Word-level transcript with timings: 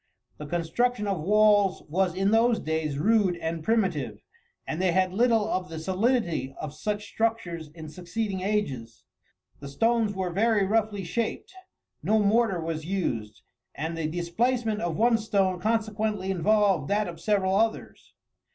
The 0.39 0.47
construction 0.47 1.05
of 1.05 1.21
walls 1.21 1.83
was 1.87 2.15
in 2.15 2.31
those 2.31 2.59
days 2.59 2.97
rude 2.97 3.35
and 3.37 3.63
primitive, 3.63 4.23
and 4.65 4.81
they 4.81 4.93
had 4.93 5.13
little 5.13 5.47
of 5.47 5.69
the 5.69 5.77
solidity 5.77 6.55
of 6.59 6.73
such 6.73 7.07
structures 7.07 7.69
in 7.75 7.87
succeeding 7.87 8.41
ages. 8.41 9.03
The 9.59 9.67
stones 9.67 10.15
were 10.15 10.31
very 10.31 10.65
roughly 10.65 11.03
shaped, 11.03 11.53
no 12.01 12.17
mortar 12.17 12.59
was 12.59 12.83
used, 12.83 13.43
and 13.75 13.95
the 13.95 14.07
displacement 14.07 14.81
of 14.81 14.97
one 14.97 15.19
stone 15.19 15.59
consequently 15.59 16.31
involved 16.31 16.87
that 16.87 17.07
of 17.07 17.21
several 17.21 17.53
others. 17.55 18.15